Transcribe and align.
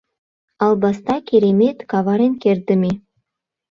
Албаста, 0.65 1.15
керемет, 1.27 1.77
каварен 1.91 2.33
кертдыме! 2.43 2.91